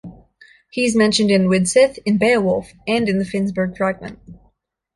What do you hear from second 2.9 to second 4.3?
in the Finnsburg Fragment.